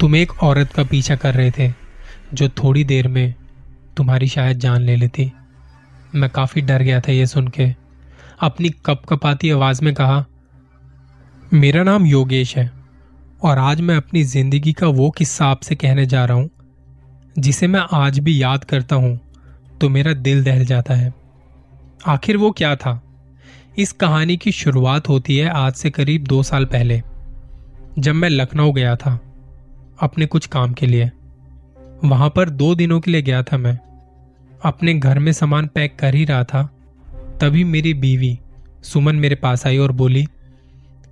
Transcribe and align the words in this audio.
तुम 0.00 0.14
एक 0.16 0.32
औरत 0.42 0.72
का 0.72 0.82
पीछा 0.84 1.14
कर 1.16 1.34
रहे 1.34 1.50
थे, 1.50 1.68
जो 2.34 2.48
थोड़ी 2.48 2.84
देर 2.84 3.08
में 3.08 3.34
तुम्हारी 3.96 4.26
शायद 4.28 4.58
जान 4.58 4.82
ले 4.82 4.96
लेती। 4.96 5.30
मैं 6.14 6.30
काफ़ी 6.30 6.62
डर 6.62 6.82
गया 6.82 7.00
था 7.00 7.12
ये 7.12 7.26
सुन 7.26 7.48
के। 7.48 7.68
अपनी 8.40 8.70
कप 8.86 9.02
कपाती 9.08 9.50
आवाज़ 9.50 9.84
में 9.84 9.92
कहा, 9.94 10.24
मेरा 11.52 11.82
नाम 11.82 12.06
योगेश 12.06 12.56
है, 12.56 12.70
और 13.42 13.58
आज 13.58 13.80
मैं 13.80 13.96
अपनी 13.96 14.22
ज़िंदगी 14.24 14.72
का 14.72 14.86
वो 14.88 15.10
किस्सा 15.10 15.46
आपसे 15.46 15.74
कहने 15.76 16.06
जा 16.06 16.24
रहा 16.24 16.36
हूँ, 16.36 16.50
जिसे 17.38 17.66
मैं 17.66 17.84
आज 17.94 18.18
भी 18.18 18.42
याद 18.42 18.64
करता 18.64 18.96
हूँ 18.96 19.18
तो 19.80 19.88
मेरा 19.88 20.12
दिल 20.14 20.44
दहल 20.44 20.64
जाता 20.66 20.94
है। 20.94 21.14
आखिर 22.08 22.36
वो 22.36 22.50
क्या 22.52 22.74
था? 22.76 23.00
इस 23.78 23.92
कहानी 23.94 24.36
की 24.36 24.52
शुरुआत 24.54 25.08
होती 25.08 25.36
है 25.36 25.48
आज 25.50 25.72
से 25.74 25.90
करीब 25.90 26.24
दो 26.24 26.42
साल 26.42 26.64
पहले, 26.66 27.02
जब 27.98 28.14
मैं 28.14 28.30
लखनऊ 28.30 28.72
गया 28.72 28.96
था। 28.96 29.20
अपने 30.00 30.26
कुछ 30.26 30.46
काम 30.46 30.72
के 30.72 30.86
लिए। 30.86 31.10
वहाँ 32.04 32.32
पर 32.36 32.50
दो 32.50 32.74
दिनों 32.74 33.00
के 33.00 33.10
लिए 33.10 33.22
गया 33.22 33.42
था 33.42 33.56
मैं। 33.56 33.78
अपने 34.64 34.94
घर 34.94 35.18
में 35.18 35.32
सामान 35.32 35.66
पैक 35.66 35.96
कर 35.98 36.14
ही 36.14 36.24
रहा 36.24 36.44
था। 36.44 36.70
तभी 37.40 37.64
मेरी 37.64 37.94
बीवी, 37.94 38.38
सुमन 38.82 39.16
मेरे 39.16 39.34
पास 39.34 39.66
आई 39.66 39.78
और 39.78 39.92
बोली, 39.92 40.26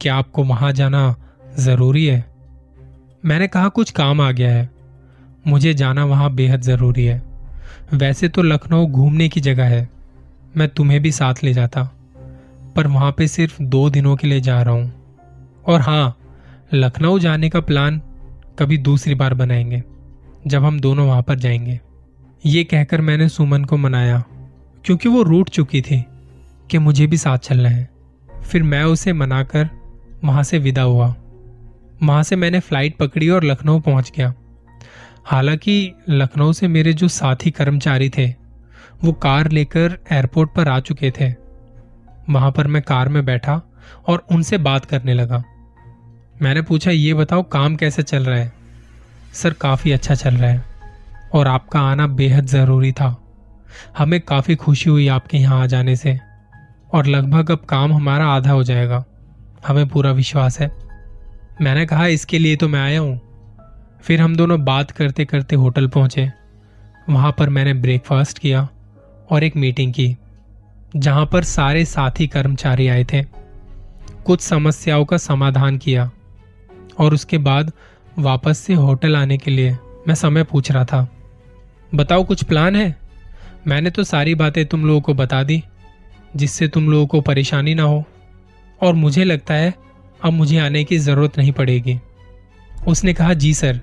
क्या 0.01 0.17
आपको 0.17 0.45
वहाँ 0.45 0.73
जाना 0.73 1.17
ज़रूरी 1.59 2.07
है? 2.07 2.25
मैंने 3.25 3.49
कहा, 3.49 3.69
कुछ 3.69 3.91
काम 3.91 4.21
आ 4.21 4.33
गया 4.33 4.51
है। 4.51 4.71
मुझे 5.47 5.75
जाना 5.75 6.05
वहाँ 6.05 6.31
बेहद 6.31 6.61
ज़रूरी 6.61 7.05
है। 7.05 7.23
वैसे 7.95 8.29
तो 8.29 8.43
लखनऊ 8.43 8.87
घूमने 8.87 9.29
की 9.29 9.41
जगह 9.41 9.65
है। 9.65 9.89
मैं 10.57 10.69
तुम्हें 10.69 11.03
भी 11.03 11.13
साथ 11.13 11.35
ले 11.45 11.53
जाता। 11.53 11.91
पर 12.77 12.87
वहाँ 12.87 13.15
पे 13.19 13.29
सिर्फ़ 13.29 13.63
दो 13.63 13.91
दिनों 13.91 14.17
के 14.17 14.27
लिए 14.27 14.41
जा 14.41 14.63
रहा 14.63 14.75
हूँ। 14.75 14.93
और 15.67 15.81
हाँ 15.81 16.17
लखनऊ 16.75 17.19
जाने 17.19 17.49
का 17.49 17.61
प्लान 17.61 18.03
कभी 18.59 18.79
दूसरी 18.79 19.15
बार 19.15 19.35
बनाएँगे, 19.35 19.83
जब 20.47 20.65
हम 20.65 20.81
दोनों 20.81 21.07
वहाँ 21.09 21.23
पर 21.23 21.35
जाएँगे। 21.35 21.81
ये 22.47 22.65
कहकर 22.65 23.01
मैंने 23.01 23.29
सुमन 23.29 23.65
को 23.65 23.77
मनाया, 23.77 24.25
क्योंकि 24.85 25.09
वो 25.09 25.23
रूट 25.23 25.51
चुकी 25.51 25.83
थी 25.83 26.05
कि 26.71 26.79
मुझे 26.79 27.07
भी 27.07 27.17
साथ 27.17 27.39
चलना 27.39 27.69
है। 27.69 27.91
फिर 28.45 28.63
मैं 28.63 28.85
उसे 28.85 29.13
मनाकर 29.13 29.69
वहाँ 30.25 30.43
से 30.43 30.59
विदा 30.59 30.83
हुआ। 30.83 31.15
वहाँ 32.03 32.23
से 32.23 32.37
मैंने 32.37 32.61
फ़्लाइट 32.61 32.97
पकड़ी 32.97 33.29
और 33.29 33.45
लखनऊ 33.45 33.81
पहुँच 33.81 34.13
गया। 34.17 34.35
हालाँकि 35.25 35.93
लखनऊ 36.09 36.53
से 36.53 36.69
मेरे 36.69 36.93
जो 36.93 37.09
साथी 37.09 37.51
कर्मचारी 37.51 38.11
थे, 38.11 38.35
वो 39.05 39.13
कार 39.13 39.51
लेकर 39.51 39.99
एयरपोर्ट 40.13 40.51
पर 40.55 40.69
आ 40.69 40.81
चुके 40.81 41.13
थे। 41.21 41.35
वहाँ 42.31 42.53
पर 42.53 42.67
मैं 42.67 42.83
कार 42.83 43.09
में 43.09 43.25
बैठा 43.25 43.63
और 44.07 44.27
उनसे 44.33 44.59
बात 44.59 44.85
करने 44.85 45.15
लगा। 45.15 45.43
मैंने 46.43 46.63
पूछा, 46.63 46.91
ये 46.91 47.15
बताओ, 47.15 47.43
काम 47.43 47.77
कैसे 47.77 48.03
चल 48.03 48.25
रहा 48.25 48.39
है? 48.39 48.53
सर, 49.33 49.53
काफ़ी 49.53 49.93
अच्छा 49.93 50.15
चल 50.15 50.35
रहा 50.35 50.51
है 50.51 50.65
और 51.35 51.49
आपका 51.49 51.81
आना 51.81 52.07
बेहद 52.07 52.47
ज़रूरी 52.47 52.93
था। 52.93 53.17
हमें 53.99 54.21
काफ़ी 54.21 54.55
खुशी 54.55 54.91
हुई 54.91 55.09
आपके 55.09 55.39
यहाँ 55.39 55.63
आ 55.63 55.67
जाने 55.67 55.97
से 55.97 56.19
और 56.93 57.07
लगभग 57.07 57.51
अब 57.51 57.59
काम 57.59 57.93
हमारा 57.93 58.27
आधा 58.27 58.51
हो 58.51 58.63
जाएगा। 58.65 59.05
हमें 59.67 59.89
पूरा 59.89 60.11
विश्वास 60.11 60.61
है। 60.61 60.71
मैंने 61.61 61.87
कहा, 61.87 62.07
इसके 62.07 62.39
लिए 62.39 62.57
तो 62.57 62.69
मैं 62.69 62.81
आया 62.81 63.01
हूँ। 63.01 63.21
फिर 64.03 64.21
हम 64.21 64.37
दोनों 64.37 64.65
बात 64.65 64.91
करते 64.91 65.25
करते 65.25 65.57
होटल 65.57 65.89
पहुँचे। 65.89 66.33
वहाँ 67.11 67.35
पर 67.39 67.49
मैंने 67.49 67.75
ब्रेकफास्ट 67.75 68.39
किया 68.39 68.69
और 69.31 69.45
एक 69.45 69.57
मीटिंग 69.57 69.93
की, 69.93 70.17
जहाँ 70.97 71.27
पर 71.27 71.45
सारे 71.45 71.85
साथी 71.85 72.27
कर्मचारी 72.27 72.89
आए 72.89 73.05
थे। 73.05 73.23
कुछ 74.27 74.41
समस्याओं 74.41 75.05
का 75.05 75.17
समाधान 75.17 75.79
किया। 75.79 76.11
और 76.99 77.15
उसके 77.15 77.39
बाद 77.39 77.73
वापस 78.19 78.59
से 78.59 78.75
होटल 78.75 79.17
आने 79.17 79.39
के 79.39 79.51
लिए 79.51 79.77
मैं 80.09 80.15
समय 80.15 80.43
पूछ 80.43 80.73
रहा 80.73 80.85
था। 80.85 81.09
बताओ 81.95 82.25
कुछ 82.25 82.45
प्लान 82.45 82.77
है? 82.77 82.99
मैंने 83.67 83.91
तो 83.91 84.05
सारी 84.05 84.35
बातें 84.35 84.67
तुम 84.67 84.87
लोगों 84.87 85.01
को 85.01 85.15
बता 85.15 85.43
दी, 85.43 85.65
जिससे 86.37 86.69
तुम 86.69 86.91
लोगों 86.91 87.07
को 87.07 87.21
परेशानी 87.21 87.75
ना 87.75 87.83
हो। 87.83 88.05
और 88.83 88.95
मुझे 88.95 89.25
लगता 89.25 89.55
है 89.55 89.75
अब 90.25 90.33
मुझे 90.33 90.59
आने 90.59 90.85
की 90.85 90.99
ज़रूरत 90.99 91.39
नहीं 91.39 91.53
पड़ेगी। 91.53 91.99
उसने 92.89 93.15
कहा, 93.15 93.35
जी 93.35 93.55
सर, 93.55 93.81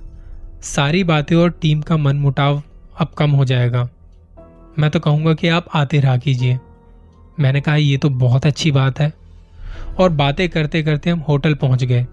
सारी 0.61 1.03
बातें 1.03 1.35
और 1.35 1.49
टीम 1.49 1.81
का 1.81 1.97
मन 1.97 2.15
मुटाव 2.15 2.63
अब 2.99 3.07
कम 3.07 3.31
हो 3.31 3.45
जाएगा। 3.45 3.89
मैं 4.79 4.89
तो 4.89 4.99
कहूँगा 4.99 5.33
कि 5.33 5.47
आप 5.47 5.65
आते 5.73 5.99
रहा 5.99 6.17
कीजिए। 6.17 6.59
मैंने 7.39 7.61
कहा, 7.61 7.75
ये 7.75 7.97
तो 7.97 8.09
बहुत 8.09 8.45
अच्छी 8.45 8.71
बात 8.71 8.99
है। 8.99 9.13
और 9.99 10.09
बातें 10.09 10.49
करते 10.49 10.83
करते 10.83 11.09
हम 11.09 11.19
होटल 11.19 11.53
पहुँच 11.53 11.83
गए। 11.83 12.07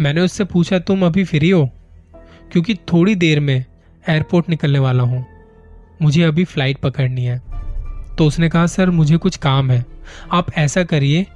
मैंने 0.00 0.20
उससे 0.20 0.44
पूछा, 0.44 0.78
तुम 0.78 1.06
अभी 1.06 1.24
फ्री 1.24 1.50
हो? 1.50 1.70
क्योंकि 2.52 2.74
थोड़ी 2.74 3.14
देर 3.14 3.40
में 3.40 3.64
एयरपोर्ट 4.08 4.48
निकलने 4.48 4.78
वाला 4.78 5.02
हूँ। 5.02 5.26
मुझे 6.02 6.22
अभी 6.22 6.44
फ़्लाइट 6.44 6.78
पकड़नी 6.78 7.24
है। 7.24 7.42
तो 8.18 8.26
उसने 8.26 8.48
कहा, 8.48 8.66
सर, 8.66 8.90
मुझे 8.90 9.16
कुछ 9.16 9.36
काम 9.36 9.70
है। 9.70 9.86
आप 10.32 10.52
ऐसा 10.52 10.84
करिए, 10.84 11.26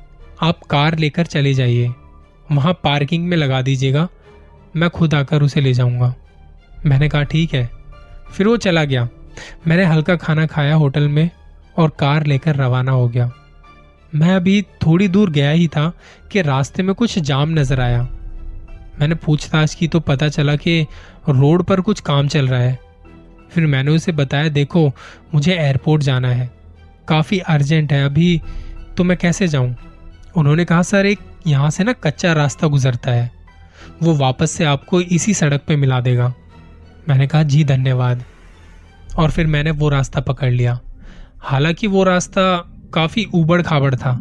आप 0.42 0.60
कार 0.70 0.98
लेकर 0.98 1.26
चले 1.26 1.54
जाइए। 1.54 1.88
वहाँ 2.52 2.72
पार्किंग 2.72 3.26
में 3.26 3.36
लगा 3.36 3.62
दीजिएगा। 3.62 4.08
मैं 4.76 4.90
खुद 4.90 5.14
आकर 5.14 5.42
उसे 5.42 5.60
ले 5.60 5.72
जाऊँगा। 5.72 6.14
मैंने 6.86 7.08
कहा, 7.08 7.22
ठीक 7.22 7.54
है। 7.54 7.70
फिर 8.32 8.48
वो 8.48 8.56
चला 8.56 8.84
गया। 8.84 9.08
मैंने 9.68 9.84
हल्का 9.84 10.16
खाना 10.16 10.46
खाया 10.46 10.74
होटल 10.74 11.08
में 11.08 11.30
और 11.76 11.88
कार 11.88 12.26
लेकर 12.26 12.56
रवाना 12.56 12.92
हो 12.92 13.08
गया। 13.08 13.32
मैं 14.14 14.34
अभी 14.34 14.62
थोड़ी 14.62 15.08
दूर 15.08 15.30
गया 15.30 15.50
ही 15.50 15.68
था 15.68 15.92
कि 16.32 16.42
रास्ते 16.42 16.82
में 16.82 16.94
कुछ 16.94 17.18
जाम 17.18 17.50
नज़र 17.50 17.80
आया। 17.80 18.08
मैंने 19.00 19.14
पूछताछ 19.14 19.74
की 19.74 19.88
तो 19.88 20.00
पता 20.00 20.28
चला 20.28 20.56
कि 20.56 20.86
रोड 21.28 21.62
पर 21.62 21.80
कुछ 21.80 22.00
काम 22.00 22.28
चल 22.28 22.48
रहा 22.48 22.60
है। 22.60 22.78
फिर 23.50 23.66
मैंने 23.66 23.90
उसे 23.90 24.12
बताया, 24.12 24.48
देखो, 24.48 24.92
मुझे 25.34 25.54
एयरपोर्ट 25.54 26.02
जाना 26.02 26.28
है। 26.28 26.50
काफ़ी 27.08 27.38
अर्जेंट 27.38 27.92
है, 27.92 28.04
अभी 28.04 28.42
तो 28.96 29.04
मैं 29.04 29.16
कैसे 29.16 29.48
जाऊँ? 29.48 29.76
उन्होंने 30.36 30.64
कहा, 30.64 30.82
सर, 30.82 31.06
एक 31.06 31.18
यहाँ 31.46 31.70
से 31.70 31.84
ना 31.84 31.92
कच्चा 31.92 32.32
रास्ता 32.32 32.66
गुजरता 32.66 33.10
है। 33.10 33.32
वो 34.02 34.14
वापस 34.14 34.50
से 34.50 34.64
आपको 34.64 35.00
इसी 35.00 35.34
सड़क 35.34 35.60
पे 35.68 35.76
मिला 35.76 36.00
देगा। 36.00 36.34
मैंने 37.08 37.26
कहा, 37.26 37.42
जी, 37.42 37.64
धन्यवाद। 37.64 38.24
और 39.18 39.30
फिर 39.30 39.46
मैंने 39.46 39.70
वो 39.70 39.88
रास्ता 39.88 40.20
पकड़ 40.20 40.50
लिया। 40.50 40.80
हालाँकि 41.38 41.86
वो 41.86 42.04
रास्ता 42.04 42.72
काफ़ी 42.94 43.24
उबड़ 43.24 43.62
खाबड़ 43.62 43.94
था। 43.94 44.20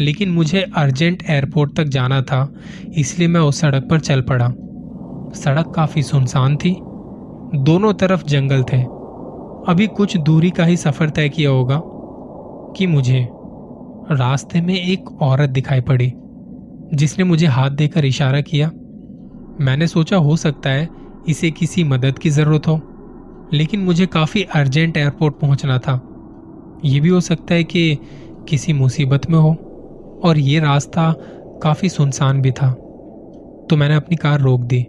लेकिन 0.00 0.30
मुझे 0.30 0.64
अर्जेंट 0.76 1.22
एयरपोर्ट 1.30 1.76
तक 1.76 1.84
जाना 1.84 2.20
था, 2.22 2.52
इसलिए 2.94 3.28
मैं 3.28 3.40
उस 3.40 3.60
सड़क 3.60 3.88
पर 3.90 4.00
चल 4.00 4.20
पड़ा। 4.20 4.48
सड़क 5.34 5.72
काफ़ी 5.76 6.02
सुनसान 6.02 6.56
थी। 6.56 6.76
दोनों 7.56 7.92
तरफ़ 7.92 8.24
जंगल 8.24 8.62
थे। 8.62 8.82
अभी 9.68 9.86
कुछ 9.86 10.16
दूरी 10.16 10.50
का 10.50 10.64
ही 10.64 10.76
सफ़र 10.76 11.10
तय 11.10 11.28
किया 11.28 11.50
होगा 11.50 11.80
कि 12.76 12.86
मुझे 12.86 13.26
रास्ते 14.10 14.60
में 14.60 14.74
एक 14.74 15.22
औरत 15.22 15.50
दिखाई 15.50 15.80
पड़ी, 15.80 16.12
जिसने 16.94 17.24
मुझे 17.24 17.46
हाथ 17.46 17.70
देकर 17.70 18.04
इशारा 18.04 18.40
किया। 18.40 18.70
मैंने 19.60 19.86
सोचा, 19.86 20.16
हो 20.16 20.36
सकता 20.36 20.70
है 20.70 20.88
इसे 21.28 21.50
किसी 21.50 21.84
मदद 21.84 22.18
की 22.18 22.30
ज़रूरत 22.30 22.68
हो, 22.68 22.80
लेकिन 23.52 23.80
मुझे 23.80 24.06
काफ़ी 24.06 24.42
अर्जेंट 24.42 24.96
एयरपोर्ट 24.96 25.34
पहुँचना 25.34 25.78
था। 25.78 26.00
यह 26.84 27.00
भी 27.00 27.08
हो 27.08 27.20
सकता 27.20 27.54
है 27.54 27.64
कि 27.64 27.98
किसी 28.48 28.72
मुसीबत 28.72 29.30
में 29.30 29.38
हो। 29.38 29.69
और 30.24 30.38
ये 30.38 30.60
रास्ता 30.60 31.14
काफ़ी 31.62 31.88
सुनसान 31.88 32.42
भी 32.42 32.50
था। 32.50 32.70
तो 33.70 33.76
मैंने 33.76 33.94
अपनी 33.94 34.16
कार 34.16 34.40
रोक 34.40 34.60
दी। 34.60 34.86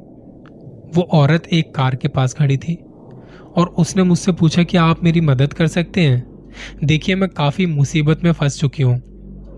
वो 0.96 1.02
औरत 1.02 1.48
एक 1.48 1.76
कार 1.76 1.96
के 1.96 2.08
पास 2.08 2.34
खड़ी 2.34 2.58
थी 2.58 2.76
और 3.56 3.68
उसने 3.78 4.04
मुझसे 4.04 4.32
पूछा 4.32 4.64
कि 4.64 4.78
आप 4.78 5.04
मेरी 5.04 5.22
मदद 5.22 5.54
कर 5.54 5.68
सकते 5.68 6.02
हैं? 6.02 6.50
देखिए, 6.84 7.16
मैं 7.16 7.30
काफ़ी 7.30 7.66
मुसीबत 7.66 8.24
में 8.24 8.32
फंस 8.32 8.60
चुकी 8.60 8.84
हूँ। 8.84 9.02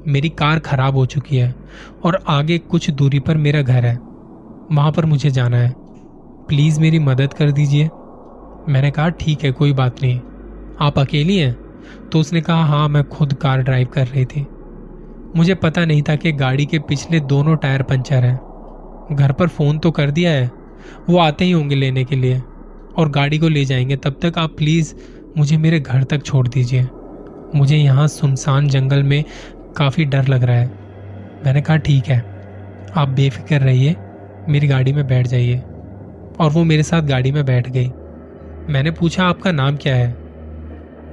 मेरी 0.08 0.30
कार 0.30 0.60
खराब 0.60 0.96
हो 0.96 1.06
चुकी 1.06 1.38
है 1.38 1.56
और 2.04 2.24
आगे 2.28 2.58
कुछ 2.58 2.90
दूरी 2.90 3.20
पर 3.20 3.38
मेरा 3.38 3.62
घर 3.62 3.86
है। 3.86 3.96
वहाँ 4.72 4.92
पर 4.92 5.06
मुझे 5.06 5.30
जाना 5.30 5.58
है। 5.58 5.74
प्लीज़ 6.48 6.80
मेरी 6.80 7.00
मदद 7.00 7.34
कर 7.34 7.52
दीजिए। 7.52 7.84
मैंने 8.70 8.92
कहा, 8.92 9.10
ठीक 9.10 9.44
है, 9.44 9.52
कोई 9.52 9.74
बात 9.74 10.04
नहीं। 10.04 10.20
आप 10.82 11.00
अकेली 11.00 11.38
हैं? 11.38 11.58
तो 12.12 12.20
उसने 12.20 12.42
कहा 12.42 12.66
हाँ 12.66 12.90
मैं 12.90 13.04
खुद 13.04 13.34
कार 13.34 13.62
ड्राइव 13.62 13.88
कर 13.88 14.08
रही 14.08 14.26
थी। 14.26 14.48
मुझे 15.36 15.56
पता 15.56 15.86
नहीं 15.86 16.02
था 16.02 16.16
कि 16.16 16.32
गाड़ी 16.32 16.66
के 16.66 16.80
पिछले 16.80 17.20
दोनों 17.20 17.58
टायर 17.58 17.84
पंचर 17.84 18.24
हैं। 18.24 18.40
घर 19.12 19.32
पर 19.32 19.48
फ़ोन 19.48 19.80
तो 19.80 19.92
कर 19.92 20.12
दिया 20.12 20.32
है। 20.32 20.52
वो 21.10 21.18
आते 21.18 21.46
ही 21.46 21.52
होंगे 21.52 21.76
लेने 21.76 22.04
के 22.04 22.16
लिए। 22.16 22.42
और 22.98 23.10
गाड़ी 23.10 23.38
को 23.38 23.48
ले 23.48 23.66
जाएँगे। 23.66 23.96
तब 23.96 24.20
तक 24.22 24.34
आप 24.38 24.50
प्लीज़ 24.58 24.96
मुझे 25.38 25.58
मेरे 25.58 25.80
घर 25.80 26.04
तक 26.04 26.24
छोड़ 26.24 26.48
दीजिए। 26.48 26.88
मुझे 27.56 27.78
यहाँ 27.78 28.08
सुनसान 28.08 28.68
जंगल 28.68 29.04
में 29.04 29.24
काफ़ी 29.78 30.06
डर 30.06 30.28
लग 30.28 30.44
रहा 30.44 30.56
है। 30.56 30.68
मैंने 31.46 31.62
कहा, 31.62 31.78
ठीक 31.78 32.06
है। 32.06 32.18
आप 32.98 33.10
बेफिक्र 33.10 33.56
रहिए। 33.56 33.96
मेरी 34.50 34.68
गाड़ी 34.68 34.94
में 34.94 35.08
बैठ 35.08 35.28
जाइए। 35.28 35.58
और 36.40 36.52
वो 36.52 36.64
मेरे 36.64 36.84
साथ 36.84 37.02
गाड़ी 37.02 37.32
में 37.32 37.46
बैठ 37.46 37.70
गई। 37.70 37.88
मैंने 38.70 38.92
पूछा, 38.92 39.24
आपका 39.24 39.52
नाम 39.52 39.76
क्या 39.76 39.96
है? 39.96 40.18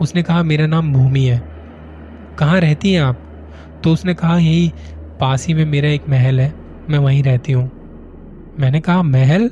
उसने 0.00 0.22
कहा, 0.22 0.42
मेरा 0.42 0.66
नाम 0.66 0.92
भूमि 0.92 1.20
है। 1.20 1.42
कहाँ 2.38 2.60
रहती 2.60 2.92
हैं 2.92 3.02
आप? 3.02 3.29
तो 3.84 3.92
उसने 3.92 4.14
कहा, 4.14 4.38
यही 4.38 4.72
पास 5.20 5.46
ही 5.46 5.54
में 5.54 5.64
मेरा 5.64 5.88
एक 5.88 6.08
महल 6.08 6.40
है, 6.40 6.54
मैं 6.88 6.98
वहीं 6.98 7.22
रहती 7.22 7.52
हूँ। 7.52 7.70
मैंने 8.60 8.80
कहा, 8.80 9.02
महल? 9.02 9.50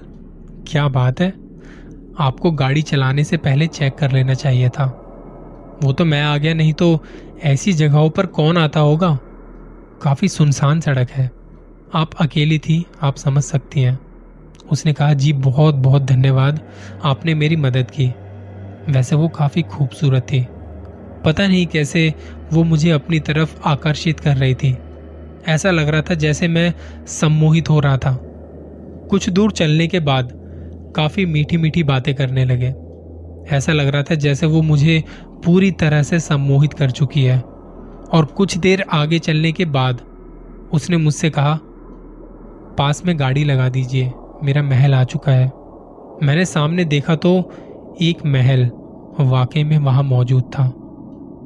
क्या 0.68 0.88
बात 0.88 1.20
है। 1.20 1.34
आपको 2.18 2.50
गाड़ी 2.50 2.82
चलाने 2.82 3.24
से 3.24 3.36
पहले 3.36 3.66
चेक 3.66 3.94
कर 3.94 4.12
लेना 4.12 4.34
चाहिए 4.34 4.68
था। 4.68 4.84
वो 5.82 5.92
तो 5.92 6.04
मैं 6.04 6.22
आ 6.22 6.36
गया, 6.36 6.54
नहीं 6.54 6.72
तो 6.72 7.04
ऐसी 7.44 7.72
जगहों 7.72 8.10
पर 8.10 8.26
कौन 8.26 8.58
आता 8.58 8.80
होगा? 8.80 9.18
काफ़ी 10.02 10.28
सुनसान 10.28 10.80
सड़क 10.80 11.10
है। 11.10 11.30
आप 11.94 12.14
अकेली 12.14 12.58
थी, 12.58 12.86
आप 13.02 13.16
समझ 13.16 13.42
सकती 13.42 13.80
हैं। 13.80 13.98
उसने 14.72 14.92
कहा, 14.92 15.12
जी, 15.12 15.32
बहुत 15.32 15.74
बहुत 15.74 16.02
धन्यवाद, 16.02 16.60
आपने 17.04 17.34
मेरी 17.34 17.56
मदद 17.56 17.90
की। 17.90 18.14
वैसे 18.92 19.16
वो 19.16 19.28
काफ़ी 19.28 19.62
खूबसूरत 19.62 20.22
थी। 20.22 20.46
पता 21.24 21.46
नहीं 21.46 21.66
कैसे 21.66 22.14
वो 22.52 22.64
मुझे 22.64 22.90
अपनी 22.90 23.20
तरफ़ 23.20 23.60
आकर्षित 23.64 24.20
कर 24.20 24.36
रही 24.36 24.54
थी। 24.54 24.78
ऐसा 25.48 25.70
लग 25.70 25.88
रहा 25.88 26.02
था 26.02 26.14
जैसे 26.14 26.48
मैं 26.48 26.74
सम्मोहित 27.06 27.70
हो 27.70 27.80
रहा 27.80 27.96
था। 27.96 28.18
कुछ 29.10 29.30
दूर 29.30 29.52
चलने 29.52 29.86
के 29.86 30.00
बाद 30.00 30.32
काफ़ी 30.96 31.26
मीठी 31.26 31.56
मीठी 31.56 31.82
बातें 31.82 32.14
करने 32.14 32.44
लगे। 32.44 32.74
ऐसा 33.56 33.72
लग 33.72 33.88
रहा 33.88 34.02
था 34.02 34.14
जैसे 34.14 34.46
वो 34.46 34.62
मुझे 34.62 35.04
पूरी 35.44 35.70
तरह 35.70 36.02
से 36.02 36.20
सम्मोहित 36.20 36.72
कर 36.72 36.90
चुकी 36.90 37.24
है। 37.24 37.40
और 38.12 38.24
कुछ 38.36 38.58
देर 38.58 38.84
आगे 38.92 39.18
चलने 39.18 39.52
के 39.52 39.64
बाद 39.64 40.00
उसने 40.72 40.96
मुझसे 40.96 41.30
कहा, 41.30 41.58
पास 42.78 43.02
में 43.06 43.18
गाड़ी 43.18 43.44
लगा 43.44 43.68
दीजिए, 43.68 44.12
मेरा 44.42 44.62
महल 44.62 44.94
आ 44.94 45.04
चुका 45.04 45.32
है। 45.32 45.52
मैंने 46.22 46.44
सामने 46.44 46.84
देखा 46.84 47.14
तो 47.14 47.52
एक 48.02 48.26
महल 48.26 48.70
वाकई 49.20 49.64
में 49.64 49.78
वहाँ 49.78 50.02
मौजूद 50.02 50.42
था। 50.42 50.77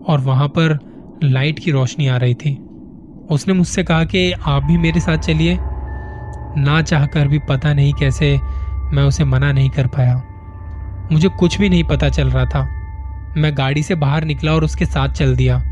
और 0.09 0.21
वहाँ 0.21 0.49
पर 0.49 0.79
लाइट 1.25 1.59
की 1.59 1.71
रोशनी 1.71 2.07
आ 2.09 2.17
रही 2.17 2.35
थी। 2.35 2.55
उसने 3.31 3.55
मुझसे 3.55 3.83
कहा 3.83 4.05
कि 4.05 4.33
आप 4.33 4.65
भी 4.65 4.79
मेरे 4.79 5.01
साथ 5.01 5.19
चलिए। 5.19 5.59
ना 6.57 6.83
चाहकर 6.83 7.29
भी 7.29 7.39
पता 7.39 7.75
नहीं 7.75 7.93
कैसे 7.93 8.41
मैं 8.93 9.03
उसे 9.03 9.25
मना 9.25 9.53
नहीं 9.53 9.71
कर 9.71 9.87
पाया। 9.87 10.23
मुझे 11.13 11.29
कुछ 11.29 11.61
भी 11.61 11.69
नहीं 11.69 11.85
पता 11.85 12.09
चल 12.09 12.31
रहा 12.31 12.45
था। 12.45 12.61
मैं 13.37 13.59
गाड़ी 13.59 13.83
से 13.83 13.95
बाहर 13.95 14.25
निकला 14.25 14.53
और 14.53 14.65
उसके 14.65 14.87
साथ 14.87 15.09
चल 15.09 15.37
दिया। 15.37 15.63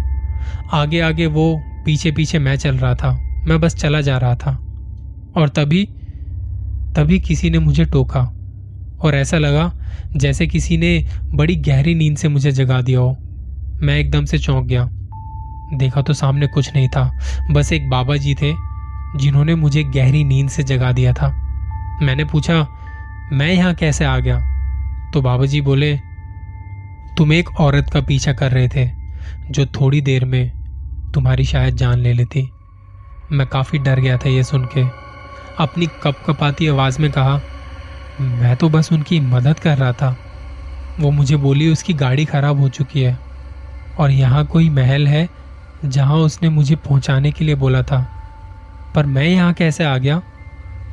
आगे 0.72 1.00
आगे 1.00 1.26
वो 1.26 1.62
पीछे 1.84 2.12
पीछे 2.12 2.38
मैं 2.38 2.56
चल 2.56 2.76
रहा 2.76 2.94
था। 2.94 3.42
मैं 3.44 3.60
बस 3.60 3.76
चला 3.76 4.00
जा 4.00 4.18
रहा 4.18 4.34
था। 4.34 4.50
और 5.36 5.48
तभी 5.48 5.88
तभी 6.96 7.20
किसी 7.20 7.50
ने 7.50 7.58
मुझे 7.58 7.84
टोका। 7.84 8.36
और 9.02 9.14
ऐसा 9.14 9.38
लगा 9.38 9.72
जैसे 10.16 10.46
किसी 10.46 10.76
ने 10.76 11.06
बड़ी 11.24 11.56
गहरी 11.56 11.94
नींद 11.94 12.16
से 12.16 12.28
मुझे 12.28 12.52
जगा 12.52 12.82
दिया 12.82 13.00
हो। 13.00 13.18
मैं 13.82 13.98
एकदम 13.98 14.24
से 14.24 14.38
चौंक 14.38 14.66
गया। 14.66 14.88
देखा 15.74 16.02
तो 16.02 16.12
सामने 16.12 16.46
कुछ 16.46 16.74
नहीं 16.74 16.88
था, 16.88 17.20
बस 17.50 17.72
एक 17.72 17.90
बाबा 17.90 18.16
जी 18.16 18.34
थे, 18.34 18.52
जिन्होंने 19.16 19.54
मुझे 19.54 19.84
गहरी 19.84 20.24
नींद 20.24 20.48
से 20.48 20.62
जगा 20.62 20.92
दिया 20.92 21.12
था। 21.12 21.28
मैंने 22.02 22.24
पूछा, 22.24 22.68
मैं 23.32 23.52
यहाँ 23.52 23.74
कैसे 23.74 24.04
आ 24.04 24.18
गया? 24.18 24.38
तो 25.14 25.22
बाबा 25.22 25.46
जी 25.46 25.60
बोले, 25.60 25.96
तुम 27.16 27.32
एक 27.32 27.60
औरत 27.60 27.90
का 27.92 28.00
पीछा 28.00 28.32
कर 28.32 28.50
रहे 28.50 28.68
थे, 28.68 28.90
जो 29.50 29.66
थोड़ी 29.66 30.00
देर 30.00 30.24
में 30.24 30.52
तुम्हारी 31.14 31.44
शायद 31.44 31.76
जान 31.76 31.98
ले 31.98 32.12
लेती। 32.12 32.50
मैं 33.32 33.46
काफ़ी 33.46 33.78
डर 33.78 34.00
गया 34.00 34.16
था 34.16 34.28
ये 34.28 34.42
सुन 34.44 34.64
के। 34.64 34.84
अपनी 35.58 35.86
कप 35.86 36.22
कपाती 36.26 36.68
आवाज़ 36.68 37.02
में 37.02 37.10
कहा, 37.10 37.40
मैं 38.20 38.56
तो 38.56 38.68
बस 38.68 38.92
उनकी 38.92 39.20
मदद 39.20 39.58
कर 39.58 39.78
रहा 39.78 39.92
था। 39.92 40.16
वो 41.00 41.10
मुझे 41.10 41.36
बोली, 41.36 41.72
उसकी 41.72 41.92
गाड़ी 41.92 42.24
खराब 42.24 42.60
हो 42.60 42.68
चुकी 42.68 43.02
है। 43.02 43.29
और 43.98 44.10
यहाँ 44.10 44.46
कोई 44.46 44.70
महल 44.70 45.06
है 45.06 45.28
जहाँ 45.84 46.16
उसने 46.16 46.48
मुझे 46.48 46.76
पहुँचाने 46.76 47.32
के 47.32 47.44
लिए 47.44 47.54
बोला 47.54 47.82
था। 47.82 48.08
पर 48.94 49.06
मैं 49.06 49.24
यहाँ 49.24 49.52
कैसे 49.52 49.84
आ 49.84 49.98
गया? 49.98 50.22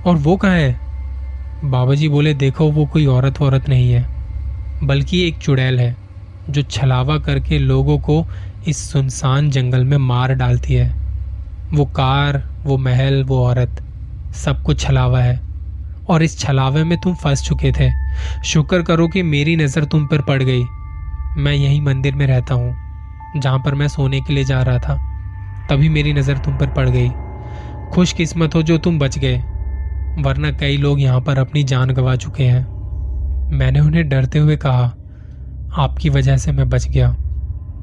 और 0.06 0.16
वो 0.16 0.38
कहाँ 0.38 0.56
है? 0.56 0.80
बाबा 1.66 1.96
जी 1.96 2.10
बोले, 2.10 2.34
देखो, 2.34 2.72
वो 2.72 2.86
कोई 2.86 3.06
औरत 3.06 3.42
औरत 3.42 3.70
नहीं 3.70 3.92
है, 3.92 4.08
बल्कि 4.84 5.28
एक 5.28 5.38
चुड़ैल 5.38 5.80
है, 5.80 5.98
जो 6.50 6.62
छलावा 6.62 7.18
करके 7.18 7.60
लोगों 7.60 8.00
को 8.00 8.26
इस 8.68 8.92
सुनसान 8.92 9.50
जंगल 9.50 9.84
में 9.84 9.98
मार 9.98 10.34
डालती 10.34 10.74
है। 10.74 10.96
वो 11.74 11.86
कार, 11.86 12.50
वो 12.64 12.78
महल, 12.78 13.24
वो 13.24 13.46
औरत 13.46 13.84
सब 14.36 14.64
कुछ 14.64 14.80
छलावा 14.82 15.20
है। 15.20 15.42
और 16.10 16.24
इस 16.24 16.40
छलावे 16.40 16.84
में 16.84 16.98
तुम 16.98 17.16
फंस 17.16 17.44
चुके 17.44 17.72
थे। 17.72 17.92
शुक्र 18.46 18.82
करो 18.82 19.08
कि 19.08 19.24
मेरी 19.24 19.56
नज़र 19.56 19.86
तुम 19.86 20.06
पर 20.06 20.22
पड़ 20.22 20.44
गई। 20.44 20.64
मैं 21.38 21.54
यही 21.54 21.82
मंदिर 21.82 22.16
में 22.16 22.28
रहता 22.28 22.54
हूँ। 22.54 22.87
जहाँ 23.36 23.60
पर 23.60 23.76
मैं 23.76 23.88
सोने 23.88 24.22
के 24.22 24.34
लिए 24.34 24.44
जा 24.44 24.62
रहा 24.62 24.78
था, 24.78 24.96
तभी 25.70 25.90
मेरी 25.90 26.14
नज़र 26.14 26.38
तुम 26.38 26.58
पर 26.58 26.68
पड़ 26.68 26.90
गई। 26.90 27.10
खुशकिस्मत 27.94 28.56
हो 28.56 28.62
जो 28.64 28.78
तुम 28.78 29.00
बच 29.00 29.18
गए, 29.18 29.38
वरना 30.20 30.52
कई 30.52 30.78
लोग 30.78 31.02
यहाँ 31.02 31.22
पर 31.22 31.40
अपनी 31.40 31.64
जान 31.64 31.90
गंवा 31.90 32.16
चुके 32.16 32.44
हैं। 32.44 32.66
मैंने 33.52 33.80
उन्हें 33.80 34.10
डरते 34.10 34.40
हुए 34.40 34.56
कहा, 34.56 34.94
आपकी 35.78 36.10
वजह 36.10 36.38
से 36.38 36.52
मैं 36.52 36.70
बच 36.70 36.88
गया। 36.88 37.10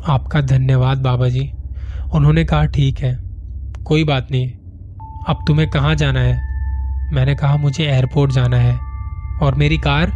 आपका 0.09 0.41
धन्यवाद 0.41 0.99
बाबा 0.99 1.29
जी 1.29 1.53
उन्होंने 2.15 2.45
कहा, 2.45 2.65
ठीक 2.65 2.99
है, 2.99 3.19
कोई 3.85 4.05
बात 4.05 4.29
नहीं। 4.31 4.51
अब 5.29 5.45
तुम्हें 5.47 5.71
कहाँ 5.71 5.95
जाना 5.95 6.21
है? 6.21 6.35
मैंने 7.13 7.35
कहा, 7.35 7.57
मुझे 7.57 7.85
एयरपोर्ट 7.85 8.33
जाना 8.33 8.57
है। 8.57 8.79
और 9.43 9.55
मेरी 9.55 9.79
कार? 9.79 10.13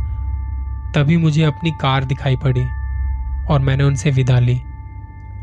तभी 0.94 1.16
मुझे 1.16 1.42
अपनी 1.42 1.70
कार 1.70 2.04
दिखाई 2.04 2.36
पड़ी 2.36 2.64
और 3.50 3.60
मैंने 3.60 3.84
उनसे 3.84 4.10
विदा 4.10 4.38
ली। 4.38 4.60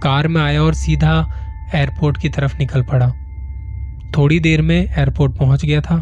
कार 0.05 0.27
में 0.27 0.41
आया 0.41 0.63
और 0.63 0.73
सीधा 0.73 1.13
एयरपोर्ट 1.75 2.17
की 2.17 2.29
तरफ़ 2.29 2.57
निकल 2.57 2.81
पड़ा। 2.81 3.09
थोड़ी 4.17 4.39
देर 4.39 4.61
में 4.61 4.75
एयरपोर्ट 4.75 5.37
पहुँच 5.37 5.65
गया 5.65 5.81
था 5.81 5.95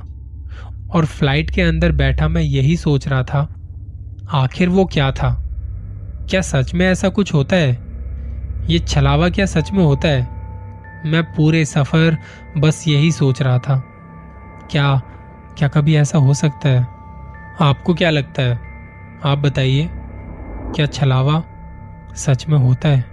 और 0.91 1.05
फ़्लाइट 1.05 1.49
के 1.49 1.61
अंदर 1.61 1.91
बैठा 1.91 2.27
मैं 2.27 2.41
यही 2.41 2.75
सोच 2.77 3.07
रहा 3.07 3.23
था, 3.23 3.47
आखिर 4.31 4.69
वो 4.69 4.85
क्या 4.85 5.11
था? 5.11 5.29
क्या 6.29 6.41
सच 6.41 6.73
में 6.73 6.85
ऐसा 6.87 7.09
कुछ 7.09 7.33
होता 7.33 7.55
है? 7.55 7.71
ये 8.69 8.79
छलावा 8.79 9.29
क्या 9.29 9.45
सच 9.45 9.71
में 9.71 9.83
होता 9.83 10.07
है? 10.07 10.21
मैं 11.05 11.23
पूरे 11.23 11.65
सफ़र 11.65 12.17
बस 12.57 12.83
यही 12.87 13.11
सोच 13.11 13.41
रहा 13.41 13.59
था। 13.59 13.77
क्या 14.71 15.01
क्या 15.57 15.67
कभी 15.67 15.95
ऐसा 15.95 16.17
हो 16.17 16.33
सकता 16.33 16.69
है? 16.69 16.83
आपको 17.61 17.93
क्या 17.93 18.09
लगता 18.09 18.41
है? 18.41 18.59
आप 19.25 19.37
बताइए, 19.37 19.89
क्या 20.75 20.85
छलावा 20.85 21.43
सच 22.15 22.47
में 22.47 22.57
होता 22.57 22.89
है? 22.89 23.12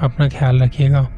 अपना 0.00 0.28
ख्याल 0.28 0.62
रखिएगा। 0.62 1.13